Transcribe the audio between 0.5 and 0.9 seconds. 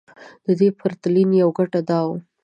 دې